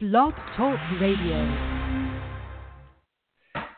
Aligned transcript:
Blog 0.00 0.32
Talk 0.56 0.78
Radio. 0.98 1.46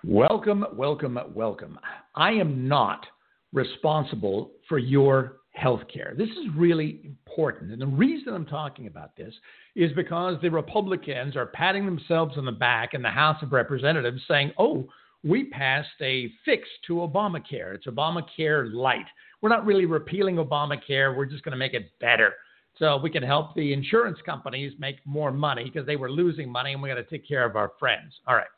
Welcome, 0.04 0.64
welcome, 0.74 1.18
welcome. 1.34 1.80
I 2.14 2.30
am 2.30 2.68
not 2.68 3.04
responsible 3.52 4.52
for 4.68 4.78
your 4.78 5.38
health 5.50 5.80
care. 5.92 6.14
This 6.16 6.28
is 6.28 6.46
really 6.56 7.00
important. 7.04 7.72
And 7.72 7.82
the 7.82 7.88
reason 7.88 8.34
I'm 8.34 8.46
talking 8.46 8.86
about 8.86 9.16
this 9.16 9.34
is 9.74 9.90
because 9.96 10.36
the 10.40 10.48
Republicans 10.48 11.34
are 11.34 11.46
patting 11.46 11.84
themselves 11.84 12.38
on 12.38 12.44
the 12.44 12.52
back 12.52 12.94
in 12.94 13.02
the 13.02 13.10
House 13.10 13.42
of 13.42 13.50
Representatives 13.50 14.22
saying, 14.28 14.52
oh, 14.60 14.86
we 15.24 15.46
passed 15.46 15.88
a 16.00 16.30
fix 16.44 16.68
to 16.86 16.98
Obamacare. 16.98 17.74
It's 17.74 17.88
Obamacare 17.88 18.72
light. 18.72 19.06
We're 19.40 19.48
not 19.48 19.66
really 19.66 19.86
repealing 19.86 20.36
Obamacare, 20.36 21.16
we're 21.16 21.26
just 21.26 21.42
going 21.42 21.50
to 21.50 21.58
make 21.58 21.74
it 21.74 21.90
better. 21.98 22.34
So 22.82 22.96
we 22.96 23.10
can 23.10 23.22
help 23.22 23.54
the 23.54 23.72
insurance 23.72 24.18
companies 24.26 24.72
make 24.76 24.96
more 25.04 25.30
money 25.30 25.62
because 25.62 25.86
they 25.86 25.94
were 25.94 26.10
losing 26.10 26.50
money 26.50 26.72
and 26.72 26.82
we 26.82 26.88
got 26.88 26.96
to 26.96 27.04
take 27.04 27.26
care 27.26 27.44
of 27.44 27.54
our 27.54 27.70
friends. 27.78 28.12
All 28.26 28.34
right. 28.34 28.48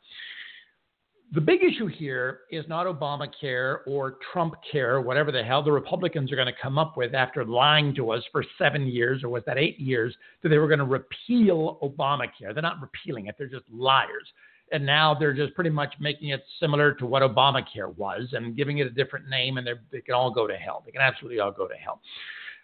The 1.33 1.41
big 1.41 1.59
issue 1.63 1.85
here 1.85 2.39
is 2.49 2.65
not 2.67 2.87
Obamacare 2.87 3.81
or 3.85 4.17
Trump 4.33 4.55
care, 4.71 4.99
whatever 4.99 5.31
the 5.31 5.43
hell 5.43 5.61
the 5.61 5.71
Republicans 5.71 6.31
are 6.31 6.35
going 6.35 6.47
to 6.47 6.59
come 6.59 6.79
up 6.79 6.97
with 6.97 7.13
after 7.13 7.45
lying 7.45 7.93
to 7.97 8.09
us 8.09 8.23
for 8.31 8.43
seven 8.57 8.87
years, 8.87 9.23
or 9.23 9.29
was 9.29 9.43
that 9.45 9.59
eight 9.59 9.79
years, 9.79 10.15
that 10.41 10.49
they 10.49 10.57
were 10.57 10.67
going 10.67 10.79
to 10.79 10.85
repeal 10.85 11.77
Obamacare. 11.83 12.51
They're 12.51 12.63
not 12.63 12.81
repealing 12.81 13.27
it, 13.27 13.35
they're 13.37 13.45
just 13.45 13.69
liars. 13.71 14.27
And 14.71 14.83
now 14.83 15.13
they're 15.13 15.33
just 15.35 15.53
pretty 15.53 15.69
much 15.69 15.93
making 15.99 16.29
it 16.29 16.43
similar 16.59 16.95
to 16.95 17.05
what 17.05 17.21
Obamacare 17.21 17.95
was 17.95 18.29
and 18.31 18.57
giving 18.57 18.79
it 18.79 18.87
a 18.87 18.91
different 18.91 19.29
name, 19.29 19.59
and 19.59 19.67
they 19.91 20.01
can 20.01 20.15
all 20.15 20.31
go 20.31 20.47
to 20.47 20.55
hell. 20.55 20.81
They 20.83 20.91
can 20.91 21.01
absolutely 21.01 21.39
all 21.39 21.51
go 21.51 21.67
to 21.67 21.75
hell. 21.75 22.01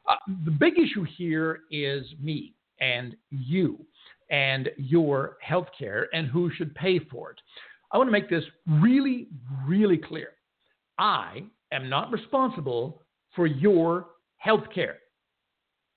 Uh, 0.08 0.16
the 0.46 0.52
big 0.52 0.74
issue 0.80 1.06
here 1.18 1.62
is 1.72 2.06
me 2.22 2.54
and 2.80 3.16
you 3.30 3.86
and 4.30 4.70
your 4.78 5.38
health 5.42 5.68
care 5.78 6.08
and 6.14 6.28
who 6.28 6.50
should 6.56 6.74
pay 6.76 7.00
for 7.00 7.32
it. 7.32 7.38
I 7.92 7.98
want 7.98 8.08
to 8.08 8.12
make 8.12 8.30
this 8.30 8.46
really, 8.68 9.28
really 9.66 9.98
clear. 9.98 10.30
I 10.98 11.44
am 11.72 11.90
not 11.90 12.12
responsible 12.12 13.04
for 13.36 13.46
your 13.46 14.08
health 14.38 14.64
care. 14.74 14.98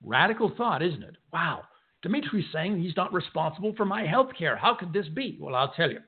Radical 0.05 0.53
thought, 0.57 0.83
isn't 0.83 1.03
it? 1.03 1.17
Wow. 1.33 1.63
Dimitri's 2.03 2.45
saying 2.53 2.83
he's 2.83 2.97
not 2.97 3.13
responsible 3.13 3.73
for 3.77 3.87
my 3.87 4.05
health 4.05 4.31
care. 4.37 4.57
How 4.57 4.75
could 4.75 4.93
this 4.93 5.09
be? 5.09 5.39
Well, 5.41 5.55
I'll 5.55 5.73
tell 5.73 5.91
you. 5.91 6.01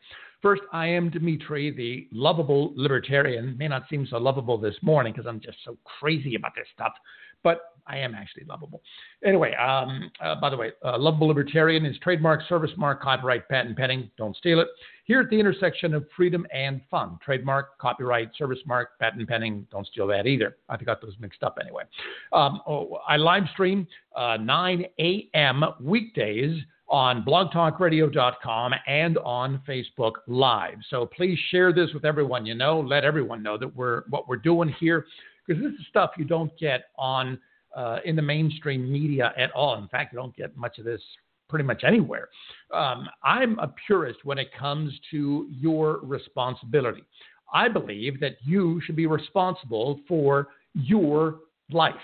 First, 0.42 0.62
I 0.72 0.86
am 0.86 1.08
Dimitri, 1.08 1.70
the 1.70 2.06
lovable 2.12 2.72
libertarian. 2.76 3.56
May 3.56 3.68
not 3.68 3.84
seem 3.88 4.06
so 4.06 4.18
lovable 4.18 4.58
this 4.58 4.76
morning 4.82 5.12
because 5.12 5.26
I'm 5.26 5.40
just 5.40 5.58
so 5.64 5.78
crazy 5.98 6.34
about 6.34 6.52
this 6.54 6.66
stuff 6.74 6.92
but 7.42 7.72
I 7.86 7.98
am 7.98 8.14
actually 8.14 8.44
lovable. 8.44 8.82
Anyway, 9.24 9.54
um, 9.54 10.10
uh, 10.20 10.34
by 10.40 10.50
the 10.50 10.56
way, 10.56 10.72
uh, 10.84 10.98
lovable 10.98 11.28
libertarian 11.28 11.86
is 11.86 11.96
trademark, 11.98 12.42
service 12.48 12.72
mark, 12.76 13.00
copyright, 13.00 13.48
patent 13.48 13.76
pending. 13.76 14.10
Don't 14.18 14.36
steal 14.36 14.60
it. 14.60 14.68
Here 15.04 15.20
at 15.20 15.30
the 15.30 15.38
intersection 15.38 15.94
of 15.94 16.04
freedom 16.16 16.46
and 16.52 16.80
fun, 16.90 17.18
trademark, 17.24 17.78
copyright, 17.78 18.30
service 18.36 18.58
mark, 18.66 18.98
patent 18.98 19.28
pending. 19.28 19.66
Don't 19.70 19.86
steal 19.86 20.06
that 20.08 20.26
either. 20.26 20.56
I 20.68 20.76
got 20.76 21.00
those 21.00 21.14
mixed 21.20 21.42
up 21.42 21.58
anyway. 21.60 21.84
Um, 22.32 22.60
oh, 22.66 22.98
I 23.08 23.16
live 23.16 23.44
stream 23.52 23.86
uh, 24.16 24.36
9 24.38 24.84
a.m. 24.98 25.64
weekdays 25.80 26.60
on 26.88 27.24
blogtalkradio.com 27.24 28.72
and 28.86 29.18
on 29.18 29.60
Facebook 29.68 30.12
Live. 30.28 30.78
So 30.88 31.06
please 31.06 31.38
share 31.50 31.72
this 31.72 31.90
with 31.92 32.04
everyone 32.04 32.46
you 32.46 32.54
know. 32.54 32.80
Let 32.80 33.04
everyone 33.04 33.42
know 33.42 33.58
that 33.58 33.74
we're 33.74 34.02
what 34.08 34.28
we're 34.28 34.36
doing 34.36 34.74
here 34.78 35.06
because 35.46 35.62
this 35.62 35.72
is 35.72 35.86
stuff 35.88 36.10
you 36.18 36.24
don't 36.24 36.56
get 36.58 36.86
on 36.98 37.38
uh, 37.76 37.98
in 38.04 38.16
the 38.16 38.22
mainstream 38.22 38.90
media 38.90 39.32
at 39.36 39.50
all. 39.52 39.76
In 39.76 39.88
fact, 39.88 40.12
you 40.12 40.18
don't 40.18 40.34
get 40.36 40.56
much 40.56 40.78
of 40.78 40.84
this 40.84 41.00
pretty 41.48 41.64
much 41.64 41.84
anywhere. 41.84 42.28
Um, 42.74 43.08
I'm 43.22 43.58
a 43.58 43.72
purist 43.86 44.20
when 44.24 44.38
it 44.38 44.48
comes 44.58 44.92
to 45.10 45.46
your 45.50 46.00
responsibility. 46.02 47.04
I 47.52 47.68
believe 47.68 48.18
that 48.20 48.36
you 48.44 48.80
should 48.84 48.96
be 48.96 49.06
responsible 49.06 50.00
for 50.08 50.48
your 50.74 51.40
life. 51.70 51.94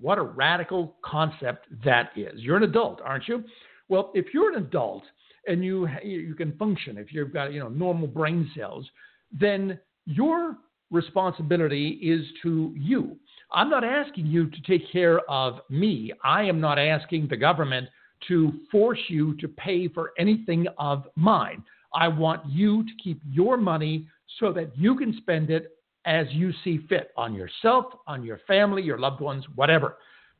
What 0.00 0.18
a 0.18 0.22
radical 0.22 0.96
concept 1.04 1.68
that 1.84 2.10
is. 2.16 2.40
You're 2.40 2.56
an 2.56 2.64
adult, 2.64 3.00
aren't 3.04 3.28
you? 3.28 3.44
Well, 3.88 4.10
if 4.14 4.34
you're 4.34 4.52
an 4.52 4.64
adult 4.64 5.04
and 5.46 5.64
you 5.64 5.88
you 6.02 6.34
can 6.34 6.56
function, 6.56 6.98
if 6.98 7.12
you've 7.12 7.32
got 7.32 7.52
you 7.52 7.60
know 7.60 7.68
normal 7.68 8.08
brain 8.08 8.50
cells, 8.56 8.88
then 9.30 9.78
your 10.04 10.56
responsibility 10.90 11.90
is 12.02 12.24
to 12.42 12.72
you. 12.76 13.16
I'm 13.52 13.70
not 13.70 13.84
asking 13.84 14.26
you 14.26 14.50
to 14.50 14.62
take 14.66 14.90
care 14.90 15.20
of 15.30 15.60
me. 15.70 16.12
I 16.24 16.42
am 16.42 16.60
not 16.60 16.78
asking 16.78 17.28
the 17.28 17.36
government 17.36 17.88
to 18.28 18.52
force 18.70 18.98
you 19.08 19.36
to 19.36 19.48
pay 19.48 19.88
for 19.88 20.12
anything 20.18 20.66
of 20.78 21.04
mine. 21.14 21.62
I 21.94 22.08
want 22.08 22.42
you 22.46 22.82
to 22.82 22.90
keep 23.02 23.20
your 23.28 23.56
money 23.56 24.06
so 24.40 24.52
that 24.52 24.76
you 24.76 24.96
can 24.96 25.16
spend 25.18 25.50
it 25.50 25.76
as 26.04 26.26
you 26.30 26.52
see 26.62 26.80
fit 26.88 27.10
on 27.16 27.34
yourself, 27.34 27.86
on 28.06 28.22
your 28.24 28.40
family, 28.46 28.82
your 28.82 28.98
loved 28.98 29.20
ones, 29.20 29.44
whatever. 29.54 29.96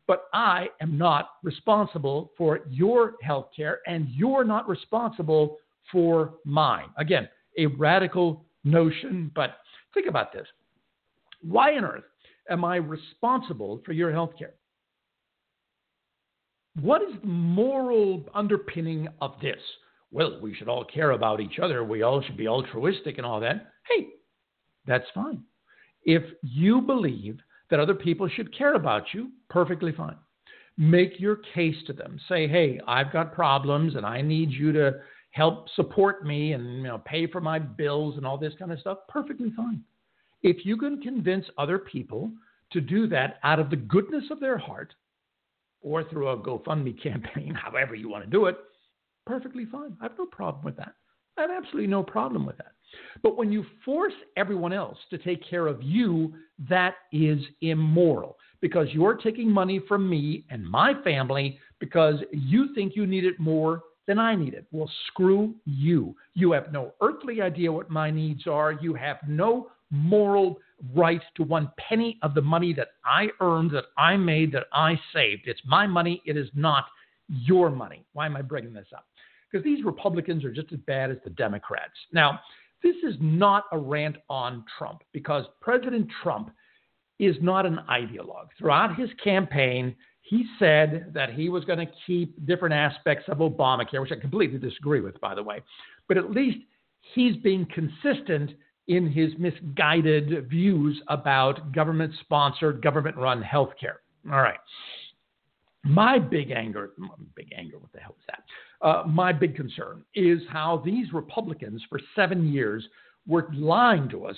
But 0.07 0.27
I 0.33 0.69
am 0.81 0.97
not 0.97 1.31
responsible 1.43 2.31
for 2.39 2.61
your 2.71 3.15
health 3.23 3.49
care, 3.55 3.81
and 3.87 4.09
you're 4.11 4.45
not 4.45 4.69
responsible 4.69 5.59
for 5.91 6.35
mine. 6.45 6.89
Again, 6.99 7.29
a 7.59 7.67
radical 7.67 8.45
notion, 8.65 9.31
but 9.35 9.59
Think 9.97 10.09
about 10.09 10.31
this. 10.31 10.47
Why 11.41 11.75
on 11.75 11.85
earth 11.87 12.05
am 12.51 12.67
I 12.67 12.77
responsible 12.77 13.81
for 13.87 13.93
your 13.93 14.13
health 14.13 14.33
care? 14.39 14.53
What 16.83 17.01
is 17.01 17.19
the 17.23 17.27
moral 17.27 18.23
underpinning 18.35 19.09
of 19.23 19.37
this? 19.41 19.57
Well, 20.11 20.39
we 20.43 20.55
should 20.55 20.69
all 20.69 20.85
care 20.85 21.13
about 21.13 21.41
each 21.41 21.59
other. 21.59 21.83
We 21.83 22.03
all 22.03 22.21
should 22.21 22.37
be 22.37 22.47
altruistic 22.47 23.17
and 23.17 23.27
all 23.27 23.41
that. 23.41 23.73
Hey, 23.89 24.09
that's 24.87 25.07
fine. 25.15 25.43
If 26.05 26.23
you 26.43 26.83
believe 26.83 27.39
that 27.71 27.81
other 27.81 27.95
people 27.95 28.29
should 28.29 28.55
care 28.55 28.75
about 28.75 29.15
you, 29.15 29.31
perfectly 29.49 29.93
fine. 29.93 30.17
Make 30.77 31.19
your 31.19 31.37
case 31.55 31.77
to 31.87 31.95
them. 31.95 32.21
Say, 32.29 32.47
hey, 32.47 32.79
I've 32.87 33.15
got 33.15 33.33
problems 33.35 33.95
and 33.95 34.05
I 34.05 34.21
need 34.21 34.51
you 34.51 34.73
to 34.73 34.97
help 35.37 35.69
support 35.77 36.25
me 36.25 36.55
and 36.55 36.79
you 36.79 36.83
know 36.85 36.99
pay 37.05 37.27
for 37.27 37.43
my 37.43 37.59
bills 37.59 38.17
and 38.17 38.27
all 38.27 38.39
this 38.39 38.55
kind 38.59 38.73
of 38.73 38.81
stuff, 38.81 38.99
perfectly 39.09 39.53
fine. 39.55 39.83
If 40.43 40.65
you 40.65 40.79
can 40.79 41.01
convince 41.03 41.45
other 41.59 41.79
people 41.79 42.31
to 42.73 42.81
do 42.81 43.07
that 43.09 43.39
out 43.45 43.61
of 43.61 43.69
the 43.69 43.77
goodness 43.77 44.25
of 44.31 44.41
their 44.41 44.57
heart 44.57 44.95
or 45.83 46.05
through 46.05 46.31
a 46.31 46.39
GoFundMe 46.39 47.01
campaign, 47.03 47.55
however 47.55 47.95
you 47.95 48.09
want 48.09 48.25
to 48.25 48.31
do 48.31 48.47
it, 48.47 48.57
perfectly 49.27 49.67
fine. 49.67 49.95
I 50.01 50.05
have 50.05 50.19
no 50.19 50.25
problem 50.25 50.65
with 50.65 50.77
that. 50.79 50.95
I 51.37 51.43
have 51.43 51.51
absolutely 51.51 51.89
no 51.89 52.03
problem 52.03 52.47
with 52.47 52.57
that. 52.57 52.73
But 53.23 53.37
when 53.37 53.53
you 53.53 53.67
force 53.85 54.15
everyone 54.39 54.73
else 54.73 54.97
to 55.11 55.19
take 55.19 55.47
care 55.49 55.67
of 55.67 55.83
you, 55.83 56.33
that 56.71 56.95
is 57.13 57.41
immoral 57.61 58.39
because 58.63 58.89
you're 58.93 59.17
taking 59.17 59.51
money 59.51 59.81
from 59.87 60.09
me 60.09 60.47
and 60.49 60.65
my 60.65 60.95
family 61.03 61.59
because 61.79 62.17
you 62.33 62.75
think 62.75 62.97
you 62.97 63.07
need 63.07 63.25
it 63.25 63.39
more 63.39 63.83
then 64.07 64.19
I 64.19 64.35
need 64.35 64.55
it. 64.55 64.67
Well, 64.71 64.91
screw 65.09 65.55
you. 65.65 66.15
You 66.35 66.53
have 66.53 66.73
no 66.73 66.95
earthly 67.01 67.43
idea 67.43 67.73
what 67.73 67.91
my 67.91 68.11
needs 68.11 68.47
are. 68.47 68.73
You 68.73 68.95
have 68.95 69.19
no 69.27 69.71
moral 69.91 70.59
right 70.95 71.23
to 71.37 71.43
one 71.43 71.71
penny 71.79 72.19
of 72.23 72.35
the 72.35 72.43
money 72.43 72.73
that 72.75 72.89
I 73.05 73.29
earned, 73.41 73.71
that 73.73 73.87
I 73.97 74.17
made, 74.17 74.53
that 74.53 74.67
I 74.73 74.99
saved. 75.13 75.43
It's 75.47 75.61
my 75.65 75.87
money. 75.87 76.23
It 76.25 76.37
is 76.37 76.49
not 76.55 76.85
your 77.29 77.71
money. 77.71 78.05
Why 78.13 78.27
am 78.27 78.37
I 78.37 78.43
bringing 78.43 78.73
this 78.73 78.89
up? 78.95 79.07
Because 79.51 79.65
these 79.65 79.85
Republicans 79.85 80.45
are 80.45 80.53
just 80.53 80.73
as 80.73 80.79
bad 80.81 81.11
as 81.11 81.19
the 81.25 81.31
Democrats. 81.31 81.95
Now, 82.13 82.41
this 82.83 82.97
is 83.03 83.15
not 83.21 83.65
a 83.73 83.79
rant 83.79 84.17
on 84.29 84.65
Trump 84.79 85.03
because 85.13 85.45
President 85.61 86.09
Trump 86.23 86.51
is 87.19 87.37
not 87.41 87.65
an 87.65 87.81
ideologue. 87.91 88.49
Throughout 88.59 88.97
his 88.97 89.09
campaign, 89.23 89.95
he 90.29 90.45
said 90.59 91.13
that 91.15 91.33
he 91.33 91.49
was 91.49 91.65
going 91.65 91.79
to 91.79 91.93
keep 92.05 92.45
different 92.47 92.75
aspects 92.75 93.25
of 93.29 93.39
Obamacare, 93.39 94.01
which 94.01 94.11
I 94.11 94.17
completely 94.17 94.59
disagree 94.59 95.01
with, 95.01 95.21
by 95.21 95.37
the 95.37 95.43
way. 95.43 95.63
But 96.09 96.19
at 96.19 96.33
least 96.33 96.59
he's 97.15 97.37
being 97.37 97.67
consistent 97.73 98.51
in 98.89 99.11
his 99.11 99.31
misguided 99.39 100.49
views 100.49 101.01
about 101.09 101.73
government 101.73 102.13
sponsored, 102.21 102.83
government 102.83 103.17
run 103.17 103.41
healthcare. 103.41 103.99
All 104.31 104.41
right. 104.41 104.59
My 105.85 106.19
big 106.19 106.51
anger, 106.51 106.91
big 107.37 107.53
anger, 107.57 107.79
what 107.79 107.93
the 107.93 108.01
hell 108.01 108.17
is 108.19 108.25
that? 108.27 108.87
Uh, 108.87 109.07
my 109.07 109.33
big 109.33 109.55
concern 109.55 110.03
is 110.17 110.41
how 110.51 110.83
these 110.85 111.13
Republicans 111.13 111.81
for 111.89 112.01
seven 112.17 112.53
years 112.53 112.85
were 113.29 113.49
lying 113.55 114.09
to 114.09 114.27
us 114.27 114.37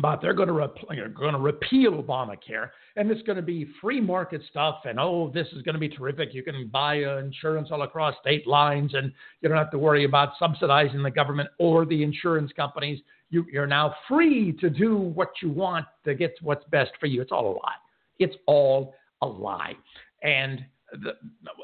but 0.00 0.20
they're 0.22 0.34
going 0.34 0.48
to, 0.48 0.54
rep- 0.54 0.76
going 0.88 1.32
to 1.32 1.38
repeal 1.38 2.02
Obamacare, 2.02 2.70
and 2.96 3.10
it's 3.10 3.22
going 3.22 3.36
to 3.36 3.42
be 3.42 3.68
free 3.80 4.00
market 4.00 4.40
stuff. 4.48 4.82
And 4.84 5.00
oh, 5.00 5.30
this 5.34 5.48
is 5.48 5.62
going 5.62 5.74
to 5.74 5.80
be 5.80 5.88
terrific. 5.88 6.32
You 6.32 6.42
can 6.42 6.68
buy 6.68 7.02
uh, 7.02 7.18
insurance 7.18 7.68
all 7.72 7.82
across 7.82 8.14
state 8.20 8.46
lines, 8.46 8.94
and 8.94 9.12
you 9.40 9.48
don't 9.48 9.58
have 9.58 9.70
to 9.72 9.78
worry 9.78 10.04
about 10.04 10.30
subsidizing 10.38 11.02
the 11.02 11.10
government 11.10 11.48
or 11.58 11.84
the 11.84 12.02
insurance 12.02 12.52
companies. 12.54 13.00
You, 13.30 13.44
you're 13.52 13.66
now 13.66 13.94
free 14.08 14.52
to 14.60 14.70
do 14.70 14.96
what 14.96 15.30
you 15.42 15.50
want 15.50 15.86
to 16.04 16.14
get 16.14 16.34
what's 16.40 16.64
best 16.66 16.92
for 17.00 17.06
you. 17.06 17.20
It's 17.20 17.32
all 17.32 17.46
a 17.48 17.54
lie. 17.54 17.78
It's 18.20 18.36
all 18.46 18.94
a 19.22 19.26
lie. 19.26 19.74
And 20.22 20.64
the, 20.92 21.12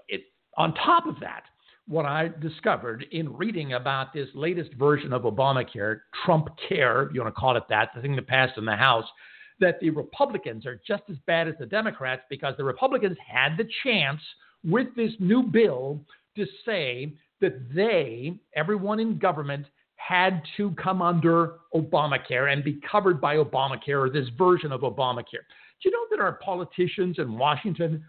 it, 0.08 0.22
on 0.56 0.74
top 0.74 1.06
of 1.06 1.20
that, 1.20 1.44
what 1.88 2.04
I 2.04 2.30
discovered 2.40 3.06
in 3.12 3.32
reading 3.36 3.74
about 3.74 4.12
this 4.12 4.28
latest 4.34 4.74
version 4.74 5.12
of 5.12 5.22
Obamacare, 5.22 6.00
Trump 6.24 6.48
Care, 6.68 7.04
if 7.04 7.14
you 7.14 7.20
want 7.20 7.34
to 7.34 7.40
call 7.40 7.56
it 7.56 7.62
that, 7.68 7.90
the 7.94 8.02
thing 8.02 8.16
that 8.16 8.26
passed 8.26 8.58
in 8.58 8.64
the 8.64 8.74
House, 8.74 9.06
that 9.60 9.78
the 9.80 9.90
Republicans 9.90 10.66
are 10.66 10.80
just 10.86 11.04
as 11.08 11.16
bad 11.26 11.48
as 11.48 11.54
the 11.58 11.66
Democrats 11.66 12.22
because 12.28 12.54
the 12.56 12.64
Republicans 12.64 13.16
had 13.26 13.56
the 13.56 13.68
chance 13.84 14.20
with 14.64 14.88
this 14.96 15.12
new 15.20 15.42
bill 15.42 16.00
to 16.34 16.46
say 16.64 17.14
that 17.40 17.72
they, 17.74 18.34
everyone 18.54 18.98
in 18.98 19.18
government, 19.18 19.66
had 19.94 20.42
to 20.56 20.72
come 20.72 21.00
under 21.00 21.54
Obamacare 21.74 22.52
and 22.52 22.62
be 22.62 22.78
covered 22.90 23.20
by 23.20 23.36
Obamacare 23.36 24.00
or 24.00 24.10
this 24.10 24.28
version 24.36 24.72
of 24.72 24.82
Obamacare. 24.82 25.44
Do 25.82 25.88
you 25.88 25.90
know 25.90 26.06
that 26.10 26.20
our 26.20 26.32
politicians 26.32 27.18
in 27.18 27.38
Washington 27.38 28.04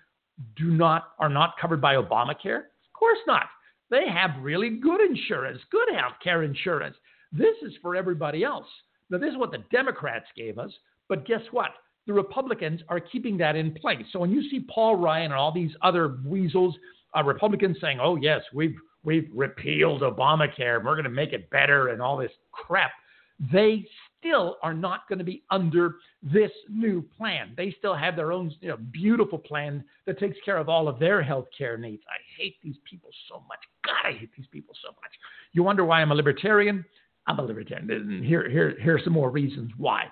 do 0.55 0.65
not 0.65 1.13
are 1.19 1.29
not 1.29 1.53
covered 1.59 1.81
by 1.81 1.95
Obamacare? 1.95 2.59
Of 2.59 2.93
course 2.93 3.19
not. 3.25 3.45
They 3.89 4.07
have 4.07 4.31
really 4.41 4.69
good 4.69 5.01
insurance, 5.01 5.59
good 5.71 5.87
health 5.95 6.15
care 6.23 6.43
insurance. 6.43 6.95
This 7.31 7.55
is 7.61 7.73
for 7.81 7.95
everybody 7.95 8.43
else. 8.43 8.67
Now, 9.09 9.17
this 9.17 9.31
is 9.31 9.37
what 9.37 9.51
the 9.51 9.63
Democrats 9.71 10.25
gave 10.35 10.57
us, 10.57 10.71
but 11.07 11.25
guess 11.25 11.41
what? 11.51 11.71
The 12.05 12.13
Republicans 12.13 12.81
are 12.89 12.99
keeping 12.99 13.37
that 13.37 13.55
in 13.55 13.73
place. 13.73 14.05
So 14.11 14.19
when 14.19 14.31
you 14.31 14.49
see 14.49 14.65
Paul 14.73 14.95
Ryan 14.95 15.31
and 15.31 15.33
all 15.33 15.51
these 15.51 15.71
other 15.81 16.17
weasels, 16.25 16.75
uh, 17.15 17.23
Republicans 17.23 17.77
saying, 17.81 17.99
"Oh 18.01 18.15
yes, 18.15 18.41
we've 18.53 18.75
we've 19.03 19.29
repealed 19.33 20.01
Obamacare, 20.01 20.83
we're 20.83 20.95
going 20.95 21.03
to 21.03 21.09
make 21.09 21.33
it 21.33 21.49
better," 21.49 21.89
and 21.89 22.01
all 22.01 22.17
this 22.17 22.31
crap, 22.51 22.91
they 23.39 23.85
still 24.17 24.57
are 24.63 24.73
not 24.73 25.07
going 25.07 25.19
to 25.19 25.25
be 25.25 25.43
under 25.51 25.95
this 26.23 26.51
new 26.69 27.03
plan. 27.17 27.53
They 27.55 27.75
still 27.77 27.95
have 27.95 28.15
their 28.15 28.31
own 28.31 28.51
you 28.61 28.69
know, 28.69 28.77
beautiful 28.91 29.37
plan 29.37 29.83
that 30.05 30.19
takes 30.19 30.37
care 30.43 30.57
of 30.57 30.69
all 30.69 30.87
of 30.87 30.99
their 30.99 31.21
health 31.21 31.45
care 31.55 31.77
needs. 31.77 32.03
I 32.09 32.17
hate 32.41 32.55
these 32.63 32.77
people 32.89 33.09
so 33.29 33.43
much. 33.47 33.59
God, 33.85 34.09
I 34.09 34.17
hate 34.17 34.31
these 34.35 34.47
people 34.51 34.75
so 34.83 34.89
much. 34.89 35.11
You 35.53 35.63
wonder 35.63 35.85
why 35.85 36.01
I'm 36.01 36.11
a 36.11 36.15
libertarian? 36.15 36.83
I'm 37.27 37.39
a 37.39 37.43
libertarian. 37.43 38.23
Here, 38.23 38.49
here, 38.49 38.75
here 38.81 38.95
are 38.95 39.01
some 39.03 39.13
more 39.13 39.29
reasons 39.29 39.71
why. 39.77 40.05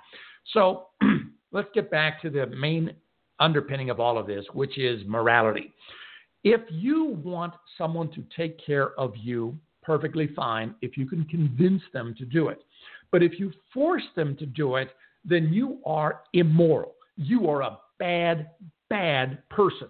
So 0.53 0.87
let's 1.51 1.69
get 1.73 1.89
back 1.89 2.21
to 2.21 2.29
the 2.29 2.45
main 2.47 2.93
underpinning 3.39 3.89
of 3.89 3.99
all 3.99 4.17
of 4.17 4.27
this, 4.27 4.45
which 4.53 4.77
is 4.77 5.01
morality. 5.07 5.73
If 6.43 6.61
you 6.69 7.19
want 7.23 7.53
someone 7.77 8.11
to 8.11 8.23
take 8.35 8.63
care 8.63 8.91
of 8.99 9.13
you, 9.15 9.57
perfectly 9.81 10.27
fine 10.35 10.75
if 10.81 10.97
you 10.97 11.05
can 11.07 11.25
convince 11.25 11.81
them 11.93 12.15
to 12.17 12.25
do 12.25 12.49
it. 12.49 12.59
But 13.15 13.23
if 13.23 13.39
you 13.39 13.53
force 13.73 14.03
them 14.17 14.35
to 14.35 14.45
do 14.45 14.75
it, 14.75 14.89
then 15.23 15.53
you 15.53 15.79
are 15.85 16.23
immoral. 16.33 16.95
You 17.15 17.47
are 17.47 17.61
a 17.61 17.79
bad, 17.97 18.49
bad 18.89 19.47
person. 19.47 19.87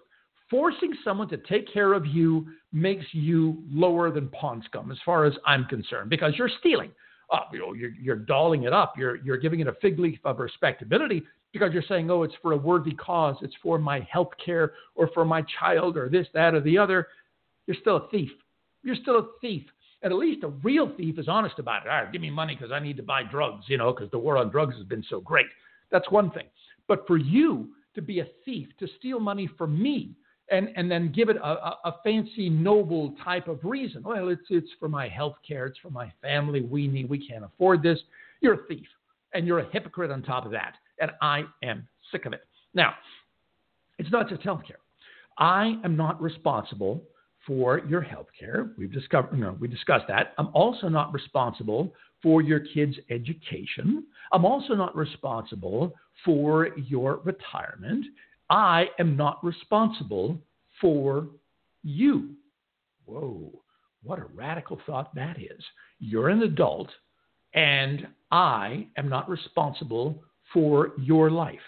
Forcing 0.48 0.94
someone 1.04 1.28
to 1.30 1.38
take 1.38 1.74
care 1.74 1.94
of 1.94 2.06
you 2.06 2.46
makes 2.72 3.06
you 3.14 3.64
lower 3.68 4.12
than 4.12 4.28
pawn 4.30 4.62
scum, 4.68 4.92
as 4.92 5.00
far 5.04 5.26
as 5.26 5.34
I'm 5.44 5.66
concerned, 5.66 6.12
because 6.12 6.34
you're 6.38 6.52
stealing. 6.60 6.92
Uh, 7.32 7.40
you 7.52 7.58
know, 7.58 7.74
you're, 7.74 7.96
you're 8.00 8.16
dolling 8.16 8.66
it 8.66 8.74
up. 8.74 8.94
You're, 8.96 9.16
you're 9.16 9.38
giving 9.38 9.60
it 9.60 9.66
a 9.68 9.74
fig 9.82 9.98
leaf 9.98 10.20
of 10.24 10.38
respectability 10.38 11.24
because 11.52 11.74
you're 11.74 11.82
saying, 11.90 12.12
oh, 12.12 12.22
it's 12.22 12.36
for 12.44 12.52
a 12.52 12.58
worthy 12.58 12.94
cause. 12.94 13.38
It's 13.42 13.56
for 13.64 13.80
my 13.80 14.02
health 14.02 14.34
care 14.46 14.74
or 14.94 15.10
for 15.16 15.26
my 15.26 15.44
child 15.60 15.98
or 15.98 16.10
this, 16.10 16.28
that, 16.36 16.54
or 16.54 16.62
the 16.62 16.78
other. 16.78 17.08
You're 17.66 17.78
still 17.82 17.98
a 17.98 18.08
thief. 18.10 18.30
You're 18.84 18.98
still 18.98 19.18
a 19.18 19.28
thief. 19.42 19.64
And 20.04 20.12
at 20.12 20.20
least 20.20 20.44
a 20.44 20.50
real 20.50 20.92
thief 20.96 21.18
is 21.18 21.28
honest 21.28 21.58
about 21.58 21.86
it. 21.86 21.90
All 21.90 22.04
right, 22.04 22.12
give 22.12 22.22
me 22.22 22.30
money 22.30 22.56
because 22.56 22.72
I 22.72 22.80
need 22.80 22.98
to 22.98 23.04
buy 23.04 23.24
drugs, 23.24 23.66
you 23.68 23.78
know, 23.78 23.94
because 23.94 24.12
the 24.12 24.20
war 24.20 24.38
on 24.38 24.50
drugs 24.50 24.76
has 24.76 24.86
been 24.86 25.04
so 25.10 25.20
great. 25.20 25.48
That's 25.92 26.10
one 26.12 26.30
thing. 26.32 26.46
But 26.88 27.08
for 27.08 27.18
you 27.18 27.70
to 27.96 28.02
be 28.02 28.20
a 28.20 28.28
thief, 28.44 28.68
to 28.80 28.88
steal 29.00 29.20
money 29.20 29.50
from 29.58 29.82
me, 29.82 30.12
and, 30.52 30.70
and 30.76 30.92
then 30.92 31.12
give 31.12 31.30
it 31.30 31.38
a, 31.38 31.44
a, 31.44 31.80
a 31.86 31.96
fancy, 32.04 32.50
noble 32.50 33.16
type 33.24 33.48
of 33.48 33.60
reason. 33.64 34.04
Well, 34.04 34.30
it's, 34.30 34.44
it's 34.50 34.70
for 34.80 34.88
my 34.88 35.08
health 35.08 35.38
care, 35.48 35.66
it's 35.66 35.80
for 35.80 35.90
my 35.90 36.12
family, 36.22 36.62
we 36.62 36.88
need, 36.88 37.10
we 37.10 37.26
can't 37.26 37.44
afford 37.44 37.82
this. 37.82 37.98
You're 38.42 38.54
a 38.54 38.68
thief, 38.68 38.86
and 39.34 39.48
you're 39.48 39.60
a 39.60 39.72
hypocrite 39.72 40.12
on 40.12 40.22
top 40.22 40.46
of 40.46 40.52
that. 40.52 40.76
And 41.00 41.12
I 41.22 41.46
am 41.64 41.88
sick 42.12 42.26
of 42.26 42.34
it. 42.34 42.42
Now, 42.76 42.94
it's 43.98 44.12
not 44.12 44.30
just 44.30 44.44
health 44.44 44.62
care. 44.68 44.78
I 45.38 45.80
am 45.84 45.98
not 45.98 46.22
responsible 46.22 47.02
for 47.46 47.82
your 47.88 48.02
health 48.02 48.28
care. 48.38 48.72
We've 48.78 48.92
discovered, 48.92 49.38
no, 49.38 49.56
we 49.60 49.68
discussed 49.68 50.06
that. 50.08 50.34
I'm 50.38 50.50
also 50.54 50.88
not 50.90 51.14
responsible 51.14 51.94
for 52.24 52.42
your 52.42 52.60
kids' 52.60 52.98
education. 53.10 54.06
I'm 54.32 54.46
also 54.46 54.74
not 54.74 54.96
responsible 54.96 55.94
for 56.24 56.70
your 56.78 57.22
retirement. 57.24 58.06
I 58.50 58.88
am 59.00 59.16
not 59.16 59.44
responsible 59.44 60.40
for 60.82 61.28
you. 61.84 62.32
Whoa, 63.06 63.52
what 64.04 64.20
a 64.20 64.26
radical 64.34 64.80
thought 64.86 65.14
that 65.16 65.38
is. 65.40 65.64
You're 66.00 66.30
an 66.30 66.42
adult, 66.42 66.90
and 67.54 68.08
I 68.32 68.88
am 68.98 69.08
not 69.08 69.30
responsible 69.30 70.24
for 70.52 70.94
your 70.98 71.30
life. 71.30 71.60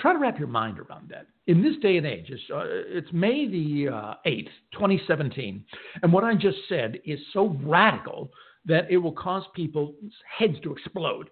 Try 0.00 0.12
to 0.12 0.18
wrap 0.18 0.38
your 0.38 0.48
mind 0.48 0.78
around 0.78 1.08
that. 1.10 1.26
In 1.46 1.62
this 1.62 1.76
day 1.82 1.96
and 1.96 2.06
age, 2.06 2.26
it's, 2.28 2.42
uh, 2.52 2.62
it's 2.66 3.12
May 3.12 3.48
the 3.48 3.88
uh, 3.88 4.14
8th, 4.26 4.48
2017, 4.72 5.64
and 6.02 6.12
what 6.12 6.24
I 6.24 6.34
just 6.34 6.58
said 6.68 7.00
is 7.04 7.18
so 7.32 7.56
radical 7.62 8.30
that 8.66 8.90
it 8.90 8.98
will 8.98 9.12
cause 9.12 9.44
people's 9.54 9.94
heads 10.38 10.56
to 10.62 10.72
explode. 10.72 11.30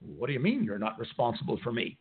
What 0.00 0.26
do 0.28 0.32
you 0.32 0.40
mean 0.40 0.64
you're 0.64 0.78
not 0.78 0.98
responsible 0.98 1.58
for 1.64 1.72
me? 1.72 1.98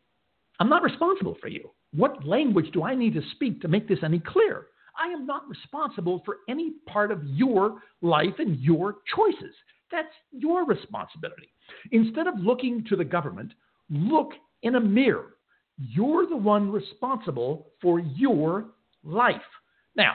I'm 0.60 0.70
not 0.70 0.84
responsible 0.84 1.38
for 1.42 1.48
you. 1.48 1.72
What 1.96 2.26
language 2.26 2.70
do 2.74 2.84
I 2.84 2.96
need 2.96 3.14
to 3.16 3.22
speak 3.32 3.62
to 3.62 3.68
make 3.68 3.88
this 3.88 4.00
any 4.04 4.20
clearer? 4.20 4.68
I 5.00 5.08
am 5.08 5.26
not 5.26 5.50
responsible 5.50 6.22
for 6.26 6.38
any 6.48 6.74
part 6.88 7.12
of 7.12 7.24
your 7.24 7.80
life 8.02 8.36
and 8.38 8.60
your 8.60 8.98
choices. 9.16 9.56
That's 9.92 10.14
your 10.32 10.66
responsibility. 10.66 11.50
Instead 11.92 12.28
of 12.28 12.40
looking 12.40 12.84
to 12.90 12.96
the 12.96 13.06
government, 13.06 13.54
look 13.90 14.34
in 14.62 14.76
a 14.76 14.80
mirror 14.80 15.36
you're 15.90 16.28
the 16.28 16.38
one 16.38 16.72
responsible 16.72 17.68
for 17.82 18.00
your 18.00 18.66
life. 19.04 19.42
Now, 19.96 20.14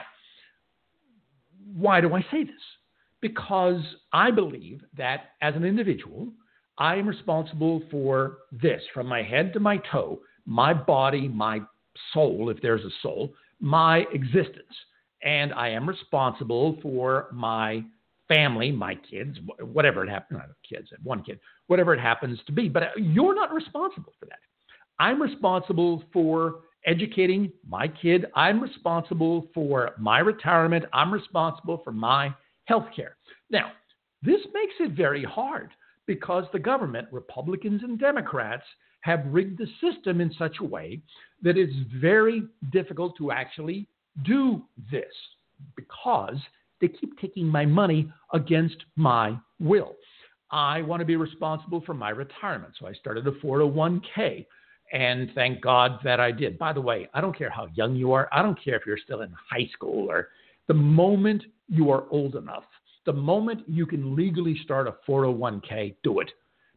why 1.75 2.01
do 2.01 2.13
I 2.13 2.21
say 2.31 2.43
this? 2.43 2.53
Because 3.21 3.81
I 4.13 4.31
believe 4.31 4.81
that 4.97 5.31
as 5.41 5.55
an 5.55 5.65
individual, 5.65 6.29
I 6.77 6.95
am 6.95 7.07
responsible 7.07 7.83
for 7.91 8.37
this 8.51 8.81
from 8.93 9.07
my 9.07 9.21
head 9.21 9.53
to 9.53 9.59
my 9.59 9.77
toe, 9.91 10.19
my 10.45 10.73
body, 10.73 11.27
my 11.27 11.61
soul, 12.13 12.49
if 12.49 12.61
there's 12.61 12.85
a 12.85 12.91
soul, 13.03 13.33
my 13.59 14.05
existence. 14.13 14.73
And 15.21 15.53
I 15.53 15.69
am 15.69 15.87
responsible 15.87 16.79
for 16.81 17.27
my 17.33 17.83
family, 18.29 18.71
my 18.71 18.95
kids, 18.95 19.37
whatever 19.59 20.03
it 20.03 20.09
happens, 20.09 20.39
not 20.39 20.49
kids, 20.67 20.87
one 21.03 21.23
kid, 21.23 21.39
whatever 21.67 21.93
it 21.93 21.99
happens 21.99 22.39
to 22.45 22.53
be. 22.53 22.69
But 22.69 22.83
uh, 22.83 22.87
you're 22.95 23.35
not 23.35 23.53
responsible 23.53 24.13
for 24.17 24.27
that. 24.27 24.39
I'm 24.99 25.21
responsible 25.21 26.03
for 26.11 26.61
educating 26.85 27.51
my 27.67 27.87
kid. 27.87 28.25
I'm 28.35 28.61
responsible 28.61 29.47
for 29.53 29.91
my 29.97 30.19
retirement. 30.19 30.85
I'm 30.93 31.13
responsible 31.13 31.81
for 31.83 31.91
my 31.91 32.33
health 32.65 32.87
care. 32.95 33.15
Now, 33.49 33.71
this 34.21 34.41
makes 34.53 34.73
it 34.79 34.91
very 34.91 35.23
hard 35.23 35.71
because 36.05 36.45
the 36.51 36.59
government, 36.59 37.07
Republicans 37.11 37.81
and 37.83 37.99
Democrats, 37.99 38.63
have 39.01 39.23
rigged 39.27 39.57
the 39.57 39.67
system 39.79 40.19
in 40.19 40.33
such 40.37 40.57
a 40.59 40.65
way 40.65 41.01
that 41.41 41.57
it's 41.57 41.75
very 42.01 42.43
difficult 42.71 43.15
to 43.17 43.31
actually 43.31 43.87
do 44.25 44.61
this 44.91 45.13
because 45.75 46.37
they 46.81 46.87
keep 46.87 47.17
taking 47.19 47.45
my 47.45 47.65
money 47.65 48.11
against 48.33 48.77
my 48.95 49.37
will. 49.59 49.95
I 50.51 50.81
want 50.81 50.99
to 50.99 51.05
be 51.05 51.15
responsible 51.15 51.81
for 51.85 51.93
my 51.93 52.09
retirement. 52.09 52.73
So 52.79 52.87
I 52.87 52.93
started 52.93 53.27
a 53.27 53.31
401k. 53.31 54.45
And 54.91 55.29
thank 55.35 55.61
God 55.61 55.99
that 56.03 56.19
I 56.19 56.31
did. 56.31 56.57
By 56.57 56.73
the 56.73 56.81
way, 56.81 57.07
I 57.13 57.21
don't 57.21 57.37
care 57.37 57.49
how 57.49 57.67
young 57.75 57.95
you 57.95 58.11
are. 58.13 58.27
I 58.31 58.41
don't 58.41 58.61
care 58.63 58.75
if 58.75 58.85
you're 58.85 58.97
still 58.97 59.21
in 59.21 59.33
high 59.51 59.69
school 59.73 60.09
or 60.09 60.29
the 60.67 60.73
moment 60.73 61.43
you 61.67 61.91
are 61.91 62.05
old 62.09 62.35
enough, 62.35 62.63
the 63.05 63.13
moment 63.13 63.61
you 63.67 63.85
can 63.85 64.15
legally 64.15 64.59
start 64.63 64.87
a 64.87 64.95
401k, 65.07 65.95
do 66.03 66.19
it 66.19 66.31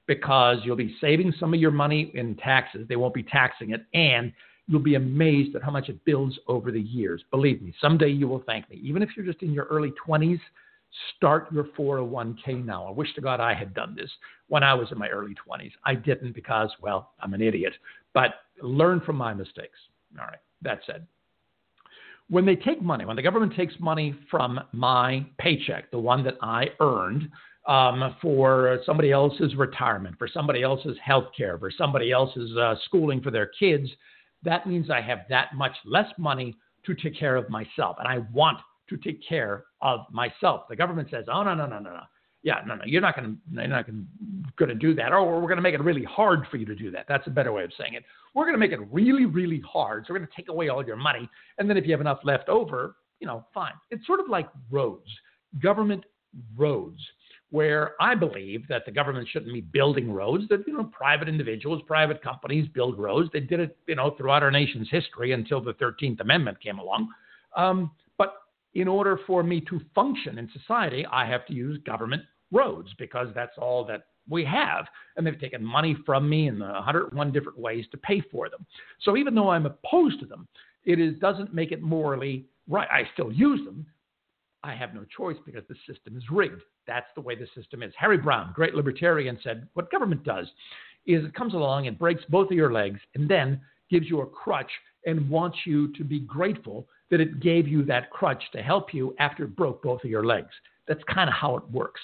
because 0.07 0.59
you'll 0.65 0.77
be 0.77 0.97
saving 1.01 1.33
some 1.39 1.55
of 1.55 1.61
your 1.61 1.71
money 1.71 2.11
in 2.15 2.35
taxes. 2.37 2.87
They 2.89 2.97
won't 2.97 3.15
be 3.15 3.23
taxing 3.23 3.71
it. 3.71 3.87
And 3.95 4.33
you'll 4.67 4.81
be 4.81 4.95
amazed 4.95 5.55
at 5.57 5.63
how 5.63 5.71
much 5.71 5.89
it 5.89 6.05
builds 6.05 6.39
over 6.49 6.71
the 6.71 6.81
years. 6.81 7.23
Believe 7.31 7.63
me, 7.63 7.75
someday 7.81 8.09
you 8.09 8.29
will 8.29 8.43
thank 8.47 8.69
me. 8.71 8.81
Even 8.83 9.03
if 9.03 9.11
you're 9.17 9.27
just 9.27 9.43
in 9.43 9.53
your 9.53 9.65
early 9.67 9.93
20s, 10.07 10.41
start 11.17 11.53
your 11.53 11.65
401k 11.79 12.65
now. 12.65 12.87
I 12.87 12.91
wish 12.91 13.15
to 13.15 13.21
God 13.21 13.41
I 13.41 13.55
had 13.55 13.75
done 13.75 13.95
this 13.97 14.11
when 14.49 14.63
I 14.63 14.75
was 14.75 14.89
in 14.93 14.99
my 14.99 15.09
early 15.09 15.35
20s. 15.35 15.73
I 15.85 15.95
didn't 15.95 16.35
because, 16.35 16.71
well, 16.81 17.13
I'm 17.21 17.35
an 17.35 17.43
idiot, 17.43 17.73
but 18.15 18.35
learn 18.61 19.01
from 19.01 19.17
my 19.17 19.35
mistakes. 19.35 19.79
All 20.19 20.27
right, 20.27 20.39
that 20.63 20.81
said. 20.87 21.07
When 22.29 22.47
they 22.47 22.57
take 22.57 22.81
money, 22.81 23.05
when 23.05 23.17
the 23.17 23.23
government 23.23 23.55
takes 23.55 23.75
money 23.79 24.15
from 24.31 24.61
my 24.73 25.27
paycheck, 25.39 25.91
the 25.91 25.99
one 25.99 26.25
that 26.25 26.37
I 26.41 26.69
earned, 26.81 27.29
um, 27.67 28.17
for 28.21 28.81
somebody 28.85 29.13
else's 29.13 29.55
retirement, 29.55 30.17
for 30.19 30.29
somebody 30.29 30.63
else's 30.63 30.97
health 31.03 31.27
care, 31.37 31.59
for 31.59 31.71
somebody 31.71 32.11
else's 32.11 32.57
uh, 32.57 32.75
schooling 32.87 33.21
for 33.21 33.31
their 33.31 33.51
kids, 33.59 33.89
that 34.43 34.67
means 34.67 34.91
I 34.91 35.01
have 35.01 35.21
that 35.29 35.55
much 35.55 35.73
less 35.85 36.11
money 36.19 36.57
to 36.87 36.95
take 36.95 37.17
care 37.17 37.37
of 37.37 37.49
myself. 37.49 37.97
And 37.99 38.09
I 38.09 38.19
want 38.33 38.59
to 38.97 39.03
take 39.03 39.21
care 39.27 39.65
of 39.81 40.01
myself. 40.11 40.63
The 40.69 40.77
government 40.77 41.09
says, 41.11 41.25
"Oh 41.33 41.43
no, 41.43 41.55
no, 41.55 41.67
no, 41.67 41.79
no, 41.79 41.91
no. 41.91 42.03
Yeah, 42.45 42.61
no, 42.67 42.75
no, 42.75 42.83
you're 42.85 43.01
not 43.01 43.15
going 43.15 43.37
to, 43.37 43.61
you're 43.61 43.69
not 43.69 43.87
going 44.57 44.69
to 44.69 44.75
do 44.75 44.95
that, 44.97 45.13
or 45.13 45.41
we're 45.41 45.43
going 45.43 45.57
to 45.57 45.63
make 45.63 45.75
it 45.75 45.81
really 45.81 46.03
hard 46.03 46.45
for 46.51 46.57
you 46.57 46.67
to 46.67 46.75
do 46.75 46.91
that. 46.91 47.07
That's 47.09 47.27
a 47.29 47.31
better 47.31 47.53
way 47.53 47.63
of 47.63 47.71
saying 47.79 47.95
it. 47.95 48.03
We're 48.35 48.45
going 48.45 48.55
to 48.55 48.59
make 48.59 48.73
it 48.73 48.81
really, 48.91 49.27
really 49.27 49.61
hard. 49.61 50.07
So 50.07 50.13
we're 50.13 50.19
going 50.19 50.29
to 50.29 50.37
take 50.37 50.49
away 50.49 50.69
all 50.69 50.85
your 50.85 50.97
money, 50.97 51.29
and 51.59 51.71
then 51.71 51.77
if 51.77 51.87
you 51.87 51.93
have 51.93 52.01
enough 52.01 52.19
left 52.25 52.49
over, 52.49 52.97
you 53.21 53.29
know, 53.29 53.45
fine. 53.55 53.75
It's 53.91 54.05
sort 54.07 54.19
of 54.19 54.29
like 54.29 54.49
roads, 54.71 55.07
government 55.61 56.05
roads 56.57 57.01
where 57.53 57.93
I 58.01 58.15
believe 58.15 58.67
that 58.69 58.87
the 58.87 58.91
government 58.91 59.29
shouldn't 59.31 59.53
be 59.53 59.61
building 59.61 60.11
roads, 60.11 60.49
that 60.49 60.67
you 60.67 60.73
know 60.73 60.85
private 60.85 61.29
individuals, 61.29 61.83
private 61.87 62.23
companies 62.23 62.67
build 62.75 62.99
roads. 62.99 63.29
They 63.31 63.41
did 63.41 63.61
it, 63.61 63.77
you 63.87 63.95
know, 63.95 64.15
throughout 64.17 64.43
our 64.43 64.51
nation's 64.51 64.89
history 64.91 65.33
until 65.33 65.61
the 65.61 65.75
13th 65.75 66.21
Amendment 66.21 66.61
came 66.63 66.79
along. 66.79 67.09
Um, 67.55 67.91
in 68.75 68.89
order 68.89 69.19
for 69.27 69.43
me 69.43 69.61
to 69.63 69.81
function 69.95 70.39
in 70.39 70.49
society, 70.53 71.07
I 71.07 71.27
have 71.27 71.47
to 71.47 71.55
use 71.55 71.79
government 71.85 72.23
roads 72.51 72.89
because 72.99 73.29
that's 73.35 73.59
all 73.59 73.85
that 73.87 74.07
we 74.29 74.45
have. 74.45 74.87
And 75.17 75.27
they've 75.27 75.39
taken 75.39 75.65
money 75.65 75.97
from 76.07 76.29
me 76.29 76.49
in 76.49 76.59
101 76.59 77.33
different 77.33 77.59
ways 77.59 77.85
to 77.91 77.99
pay 77.99 78.23
for 78.31 78.49
them. 78.49 78.65
So 79.01 79.17
even 79.17 79.35
though 79.35 79.51
I'm 79.51 79.67
opposed 79.67 80.21
to 80.21 80.27
them, 80.27 80.47
it 80.85 80.99
is, 80.99 81.19
doesn't 81.19 81.55
make 81.55 81.73
it 81.73 81.83
morally 81.83 82.47
right. 82.69 82.89
I 82.91 83.09
still 83.15 83.33
use 83.33 83.65
them, 83.65 83.87
I 84.65 84.75
have 84.75 84.95
no 84.95 85.05
choice 85.17 85.37
because 85.45 85.65
the 85.69 85.75
system 85.93 86.17
is 86.17 86.23
rigged. 86.31 86.63
That's 86.87 87.07
the 87.15 87.21
way 87.21 87.35
the 87.35 87.49
system 87.55 87.83
is. 87.83 87.93
Harry 87.99 88.19
Browne, 88.19 88.53
great 88.55 88.75
libertarian, 88.75 89.39
said 89.43 89.69
what 89.75 89.91
government 89.91 90.25
does 90.25 90.47
is 91.05 91.25
it 91.25 91.35
comes 91.35 91.55
along 91.55 91.89
and 91.89 91.99
breaks 91.99 92.23
both 92.29 92.51
of 92.51 92.57
your 92.57 92.73
legs 92.73 93.01
and 93.15 93.29
then 93.29 93.61
gives 93.91 94.09
you 94.09 94.21
a 94.21 94.27
crutch 94.27 94.71
and 95.05 95.29
wants 95.29 95.59
you 95.67 95.93
to 95.95 96.05
be 96.05 96.21
grateful 96.21 96.87
that 97.13 97.21
it 97.21 97.41
gave 97.41 97.69
you 97.69 97.85
that 97.85 98.11
crutch 98.11 98.43
to 98.53 98.63
help 98.63 98.93
you 98.95 99.15
after 99.19 99.45
it 99.45 99.55
broke 99.55 99.83
both 99.83 100.03
of 100.03 100.11
your 100.11 100.25
legs. 100.25 100.49
That's 100.89 101.03
kind 101.05 101.29
of 101.29 101.35
how 101.35 101.57
it 101.57 101.71
works. 101.71 102.01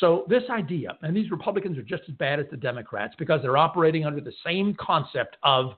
So, 0.00 0.24
this 0.28 0.44
idea, 0.48 0.96
and 1.02 1.14
these 1.14 1.30
Republicans 1.30 1.76
are 1.76 1.82
just 1.82 2.04
as 2.08 2.14
bad 2.14 2.40
as 2.40 2.46
the 2.50 2.56
Democrats 2.56 3.14
because 3.18 3.42
they're 3.42 3.58
operating 3.58 4.06
under 4.06 4.20
the 4.20 4.32
same 4.46 4.74
concept 4.80 5.36
of 5.42 5.72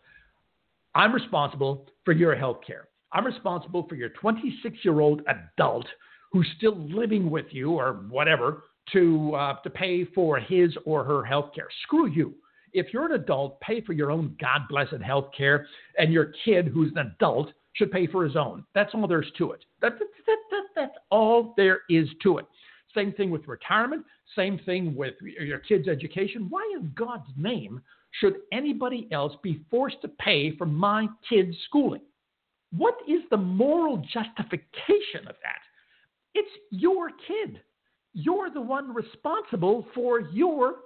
I'm 0.94 1.12
responsible 1.12 1.88
for 2.04 2.12
your 2.12 2.36
health 2.36 2.58
care. 2.64 2.88
I'm 3.10 3.24
responsible 3.24 3.86
for 3.88 3.94
your 3.94 4.10
26 4.10 4.76
year 4.84 5.00
old 5.00 5.22
adult 5.26 5.86
who's 6.30 6.46
still 6.58 6.76
living 6.76 7.30
with 7.30 7.46
you 7.50 7.72
or 7.72 8.04
whatever 8.10 8.64
to 8.92 9.34
uh, 9.34 9.60
to 9.62 9.70
pay 9.70 10.04
for 10.04 10.38
his 10.38 10.76
or 10.84 11.04
her 11.04 11.24
health 11.24 11.50
care. 11.54 11.68
Screw 11.84 12.06
you. 12.06 12.34
If 12.74 12.92
you're 12.92 13.06
an 13.06 13.20
adult, 13.20 13.58
pay 13.60 13.80
for 13.80 13.94
your 13.94 14.10
own 14.10 14.36
God 14.38 14.62
blessed 14.68 15.02
health 15.02 15.30
care, 15.36 15.66
and 15.98 16.12
your 16.12 16.32
kid 16.44 16.68
who's 16.68 16.92
an 16.92 17.14
adult 17.16 17.50
should 17.74 17.92
pay 17.92 18.06
for 18.06 18.24
his 18.24 18.36
own. 18.36 18.64
That's 18.74 18.94
all 18.94 19.06
there's 19.06 19.30
to 19.38 19.52
it. 19.52 19.64
That, 19.80 19.98
that, 19.98 20.08
that, 20.26 20.36
that, 20.50 20.62
that's 20.74 20.98
all 21.10 21.54
there 21.56 21.80
is 21.88 22.08
to 22.22 22.38
it. 22.38 22.46
Same 22.94 23.12
thing 23.12 23.30
with 23.30 23.46
retirement. 23.46 24.04
Same 24.36 24.58
thing 24.64 24.94
with 24.94 25.14
your 25.20 25.58
kid's 25.58 25.88
education. 25.88 26.46
Why 26.48 26.62
in 26.78 26.92
God's 26.96 27.28
name 27.36 27.80
should 28.20 28.36
anybody 28.52 29.08
else 29.10 29.32
be 29.42 29.64
forced 29.70 30.00
to 30.02 30.08
pay 30.08 30.56
for 30.56 30.66
my 30.66 31.08
kid's 31.28 31.56
schooling? 31.66 32.02
What 32.70 32.94
is 33.08 33.22
the 33.30 33.36
moral 33.36 33.98
justification 33.98 35.26
of 35.28 35.36
that? 35.42 35.62
It's 36.34 36.50
your 36.70 37.10
kid. 37.26 37.60
You're 38.12 38.50
the 38.50 38.60
one 38.60 38.94
responsible 38.94 39.86
for 39.94 40.20
your 40.20 40.76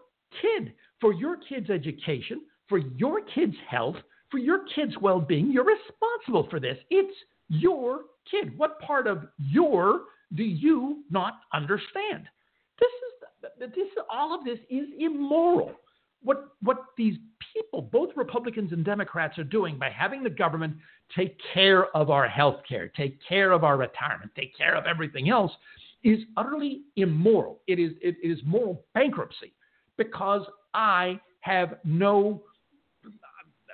kid, 0.40 0.72
for 1.00 1.12
your 1.12 1.36
kid's 1.36 1.70
education, 1.70 2.42
for 2.68 2.78
your 2.78 3.20
kid's 3.34 3.56
health, 3.68 3.96
for 4.30 4.38
your 4.38 4.60
kid's 4.74 4.96
well 5.00 5.20
being. 5.20 5.50
You're 5.50 5.64
responsible 5.64 6.48
for 6.50 6.60
this. 6.60 6.78
It's 6.90 7.16
your 7.48 8.00
kid. 8.30 8.56
What 8.58 8.80
part 8.80 9.06
of 9.06 9.26
your 9.38 10.02
do 10.34 10.42
you 10.42 11.04
not 11.10 11.40
understand? 11.52 12.28
This 12.80 12.90
is 12.90 13.72
this 13.74 13.88
all 14.10 14.34
of 14.34 14.44
this 14.44 14.58
is 14.70 14.88
immoral. 14.98 15.72
What 16.22 16.48
what 16.60 16.84
these 16.96 17.16
people, 17.54 17.82
both 17.82 18.10
Republicans 18.16 18.72
and 18.72 18.84
Democrats, 18.84 19.38
are 19.38 19.44
doing 19.44 19.78
by 19.78 19.90
having 19.90 20.22
the 20.22 20.30
government 20.30 20.76
take 21.16 21.36
care 21.54 21.86
of 21.96 22.10
our 22.10 22.28
health 22.28 22.60
care, 22.68 22.88
take 22.88 23.18
care 23.26 23.52
of 23.52 23.64
our 23.64 23.76
retirement, 23.76 24.30
take 24.36 24.56
care 24.56 24.74
of 24.74 24.84
everything 24.86 25.30
else 25.30 25.52
is 26.04 26.20
utterly 26.36 26.82
immoral. 26.96 27.60
It 27.66 27.78
is, 27.78 27.92
it 28.00 28.16
is 28.22 28.38
moral 28.44 28.84
bankruptcy 28.94 29.52
because 29.96 30.42
I 30.74 31.20
have 31.40 31.78
no 31.84 32.42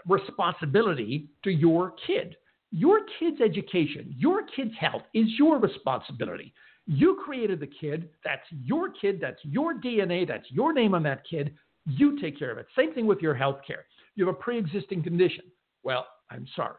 responsibility 0.08 1.28
to 1.44 1.50
your 1.50 1.94
kid. 2.06 2.36
Your 2.70 3.00
kid's 3.18 3.40
education, 3.40 4.12
your 4.16 4.42
kid's 4.56 4.74
health 4.78 5.02
is 5.14 5.26
your 5.38 5.58
responsibility. 5.58 6.52
You 6.86 7.20
created 7.24 7.60
the 7.60 7.68
kid. 7.68 8.10
That's 8.24 8.42
your 8.50 8.90
kid. 8.90 9.18
That's 9.20 9.38
your 9.42 9.74
DNA. 9.74 10.26
That's 10.26 10.50
your 10.50 10.72
name 10.72 10.94
on 10.94 11.02
that 11.04 11.22
kid. 11.28 11.54
You 11.86 12.20
take 12.20 12.38
care 12.38 12.50
of 12.50 12.58
it. 12.58 12.66
Same 12.76 12.92
thing 12.92 13.06
with 13.06 13.20
your 13.20 13.34
health 13.34 13.58
care. 13.66 13.86
You 14.16 14.26
have 14.26 14.34
a 14.34 14.38
pre 14.38 14.58
existing 14.58 15.02
condition. 15.02 15.44
Well, 15.82 16.06
I'm 16.30 16.46
sorry. 16.56 16.76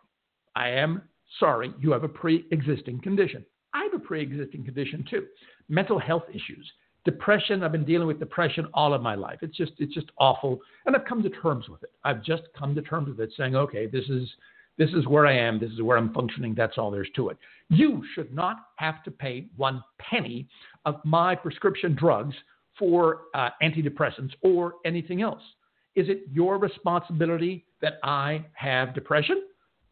I 0.56 0.70
am 0.70 1.04
sorry. 1.40 1.74
You 1.80 1.92
have 1.92 2.04
a 2.04 2.10
pre 2.10 2.46
existing 2.52 3.02
condition. 3.02 3.46
I 3.74 3.84
have 3.84 3.94
a 3.94 4.04
pre 4.04 4.22
existing 4.22 4.66
condition 4.66 5.06
too. 5.10 5.26
Mental 5.70 6.00
health 6.00 6.24
issues, 6.30 6.72
depression. 7.06 7.64
I've 7.64 7.72
been 7.72 7.86
dealing 7.86 8.08
with 8.08 8.20
depression 8.20 8.68
all 8.74 8.94
of 8.94 9.02
my 9.02 9.16
life. 9.16 9.40
It's 9.42 9.56
just, 9.56 9.74
it's 9.78 9.94
just 9.94 10.08
awful. 10.18 10.60
And 10.86 10.96
I've 10.96 11.06
come 11.06 11.24
to 11.24 11.30
terms 11.30 11.70
with 11.70 11.84
it. 11.84 11.92
I've 12.04 12.24
just 12.24 12.44
come 12.58 12.76
to 12.76 12.82
terms 12.82 13.08
with 13.08 13.20
it 13.20 13.34
saying, 13.38 13.56
okay, 13.56 13.86
this 13.86 14.06
is, 14.10 14.28
this 14.78 14.90
is 14.90 15.08
where 15.08 15.26
I 15.26 15.38
am. 15.38 15.60
This 15.60 15.72
is 15.72 15.82
where 15.82 15.98
I'm 15.98 16.14
functioning. 16.14 16.54
That's 16.58 16.78
all 16.78 16.92
there's 16.92 17.10
to 17.16 17.30
it. 17.30 17.38
You 17.70 18.04
should 18.14 18.34
not 18.34 18.58
have 18.78 19.04
to 19.04 19.12
pay 19.12 19.48
one 19.56 19.84
penny 20.00 20.48
of 20.86 20.96
my 21.06 21.36
prescription 21.36 21.96
drugs 21.96 22.36
for 22.78 23.22
uh, 23.34 23.50
antidepressants 23.64 24.32
or 24.42 24.74
anything 24.84 25.22
else. 25.22 25.42
Is 25.96 26.10
it 26.10 26.24
your 26.32 26.58
responsibility 26.58 27.66
that 27.82 28.00
I 28.04 28.44
have 28.54 28.94
depression? 28.94 29.44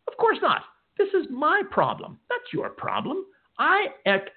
Of 0.08 0.17
course 0.17 0.38
not. 0.41 0.63
This 0.98 1.08
is 1.13 1.27
my 1.29 1.62
problem. 1.72 2.20
That's 2.29 2.51
your 2.51 2.70
problem. 2.70 3.25
I, 3.58 3.88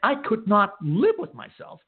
I 0.03 0.15
could 0.27 0.47
not 0.47 0.75
live 0.83 1.15
with 1.19 1.35
myself 1.35 1.81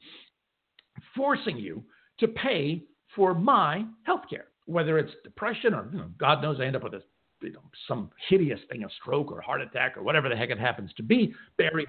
forcing 1.16 1.56
you 1.56 1.82
to 2.20 2.28
pay 2.28 2.84
for 3.14 3.34
my 3.34 3.84
health 4.04 4.22
care, 4.28 4.46
whether 4.66 4.98
it's 4.98 5.12
depression 5.24 5.74
or 5.74 5.88
you 5.92 5.98
know, 5.98 6.10
God 6.18 6.42
knows 6.42 6.58
I 6.60 6.64
end 6.64 6.76
up 6.76 6.84
with 6.84 6.94
a, 6.94 7.02
you 7.42 7.52
know, 7.52 7.62
some 7.86 8.10
hideous 8.28 8.60
thing, 8.70 8.84
a 8.84 8.88
stroke 9.00 9.30
or 9.30 9.40
heart 9.40 9.60
attack 9.60 9.96
or 9.96 10.02
whatever 10.02 10.28
the 10.28 10.36
heck 10.36 10.50
it 10.50 10.58
happens 10.58 10.90
to 10.96 11.02
be, 11.02 11.34
berry, 11.56 11.86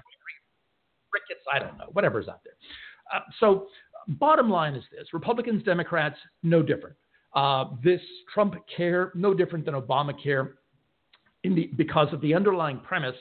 rickets, 1.12 1.44
I 1.52 1.58
don't 1.58 1.76
know, 1.76 1.88
whatever's 1.92 2.28
out 2.28 2.40
there. 2.44 2.54
Uh, 3.12 3.20
so 3.40 3.66
Bottom 4.08 4.50
line 4.50 4.74
is 4.74 4.84
this 4.90 5.12
Republicans, 5.12 5.62
Democrats, 5.62 6.16
no 6.42 6.62
different. 6.62 6.96
Uh, 7.34 7.66
this 7.82 8.00
Trump 8.32 8.54
care, 8.74 9.12
no 9.14 9.34
different 9.34 9.64
than 9.64 9.74
Obamacare, 9.74 10.54
the, 11.44 11.70
because 11.76 12.12
of 12.12 12.20
the 12.20 12.34
underlying 12.34 12.80
premise 12.80 13.14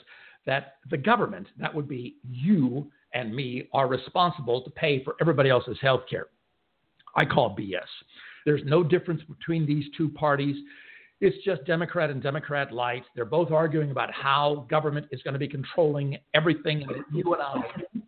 that 0.46 0.76
the 0.90 0.98
government, 0.98 1.48
that 1.58 1.74
would 1.74 1.88
be 1.88 2.16
you 2.28 2.90
and 3.14 3.36
me, 3.36 3.68
are 3.74 3.88
responsible 3.88 4.62
to 4.62 4.70
pay 4.72 5.04
for 5.04 5.16
everybody 5.22 5.50
else's 5.50 5.78
health 5.82 6.04
care. 6.10 6.28
I 7.16 7.26
call 7.26 7.56
BS. 7.56 7.80
There's 8.46 8.62
no 8.66 8.84
difference 8.84 9.22
between 9.28 9.66
these 9.66 9.86
two 9.98 10.10
parties. 10.10 10.56
It's 11.22 11.44
just 11.44 11.66
Democrat 11.66 12.10
and 12.10 12.24
Democrat 12.24 12.72
light. 12.72 13.04
They're 13.14 13.26
both 13.26 13.52
arguing 13.52 13.92
about 13.92 14.10
how 14.12 14.66
government 14.70 15.08
is 15.12 15.22
going 15.22 15.34
to 15.34 15.40
be 15.40 15.50
controlling 15.50 16.18
everything 16.34 16.80
that 16.88 17.04
you 17.14 17.34
and 17.34 17.42
I 17.42 17.62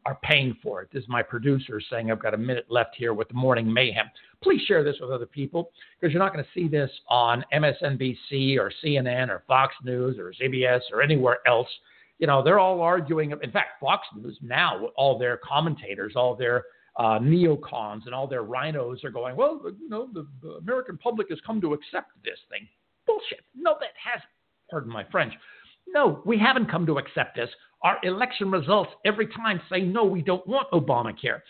are 0.06 0.18
paying 0.24 0.56
for 0.64 0.82
it. 0.82 0.90
This 0.94 1.04
is 1.04 1.10
my 1.10 1.22
producer 1.22 1.82
saying 1.90 2.10
I've 2.10 2.22
got 2.22 2.34
a 2.34 2.38
minute 2.38 2.68
left 2.70 2.96
here 2.96 3.14
with 3.14 3.28
the 3.28 3.34
morning 3.34 3.72
mayhem. 3.72 4.10
Please 4.42 4.62
share 4.66 4.84
this 4.84 4.96
with 5.02 5.12
other 5.12 5.26
people 5.26 5.72
because 6.00 6.14
you're 6.14 6.24
not 6.24 6.34
going 6.34 6.46
to 6.46 6.52
see 6.54 6.70
this 6.70 6.90
on 7.10 7.44
MSNBC 7.54 8.58
or 8.58 8.72
CNN 8.84 9.28
or 9.28 9.44
Fox 9.46 9.76
News 9.84 10.18
or 10.18 10.34
CBS 10.42 10.80
or 10.94 11.02
anywhere 11.02 11.40
else. 11.46 11.68
You 12.22 12.28
know, 12.28 12.44
they're 12.44 12.60
all 12.60 12.82
arguing. 12.82 13.32
In 13.32 13.52
fact, 13.52 13.82
Fox 13.82 14.08
News 14.16 14.38
now, 14.44 14.90
all 14.96 15.18
their 15.18 15.38
commentators, 15.38 16.14
all 16.16 16.36
their 16.36 16.66
uh, 16.98 17.18
neocons 17.18 18.06
and 18.06 18.14
all 18.14 18.28
their 18.28 18.44
RINOs 18.44 19.04
are 19.04 19.10
going, 19.10 19.36
well, 19.36 19.60
you 19.66 19.90
know, 19.90 20.08
the, 20.14 20.28
the 20.44 20.52
American 20.52 21.00
public 21.00 21.30
has 21.30 21.40
come 21.46 21.60
to 21.62 21.74
accept 21.74 22.12
this 22.24 22.38
thing. 22.50 22.68
Bullshit. 23.08 23.42
No, 23.56 23.76
that 23.80 23.90
has, 24.02 24.22
pardon 24.70 24.94
my 24.94 25.04
French. 25.12 25.34
No, 25.88 26.22
we 26.24 26.38
haven't 26.38 26.70
come 26.70 26.86
to 26.86 27.00
accept 27.00 27.36
this. 27.36 27.50
Our 27.82 27.98
election 28.04 28.52
results 28.52 28.92
every 29.04 29.28
time 29.28 29.60
say, 29.68 29.82
no, 29.82 30.04
we 30.04 30.22
don't 30.22 30.46
want 30.46 30.70
Obamacare. 30.72 31.42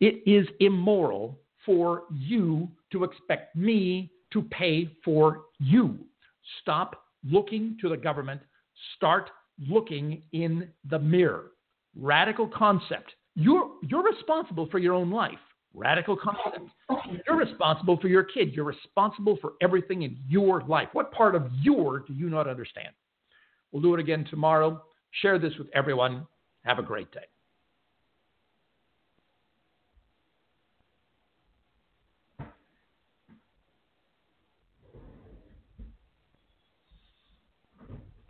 It 0.00 0.20
is 0.26 0.48
immoral 0.58 1.38
for 1.64 2.02
you 2.12 2.68
to 2.90 3.04
expect 3.04 3.54
me 3.54 4.10
to 4.32 4.42
pay 4.42 4.90
for 5.04 5.42
you. 5.60 5.96
Stop 6.60 7.04
looking 7.24 7.78
to 7.80 7.88
the 7.88 7.96
government. 7.96 8.40
Start 8.96 9.30
looking 9.58 10.22
in 10.32 10.68
the 10.88 10.98
mirror. 10.98 11.52
Radical 11.96 12.48
concept. 12.48 13.12
You're, 13.34 13.70
you're 13.82 14.02
responsible 14.02 14.68
for 14.70 14.78
your 14.78 14.94
own 14.94 15.10
life. 15.10 15.38
Radical 15.74 16.16
concept. 16.16 16.70
You're 17.26 17.36
responsible 17.36 17.98
for 18.00 18.08
your 18.08 18.24
kid. 18.24 18.54
You're 18.54 18.64
responsible 18.64 19.36
for 19.40 19.52
everything 19.60 20.02
in 20.02 20.16
your 20.26 20.62
life. 20.62 20.88
What 20.92 21.12
part 21.12 21.34
of 21.34 21.50
your 21.60 22.00
do 22.00 22.14
you 22.14 22.30
not 22.30 22.48
understand? 22.48 22.94
We'll 23.72 23.82
do 23.82 23.94
it 23.94 24.00
again 24.00 24.26
tomorrow. 24.30 24.82
Share 25.20 25.38
this 25.38 25.52
with 25.58 25.68
everyone. 25.74 26.26
Have 26.64 26.78
a 26.78 26.82
great 26.82 27.12
day. 27.12 27.26